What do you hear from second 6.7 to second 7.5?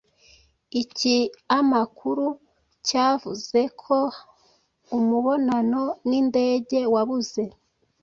wabuze.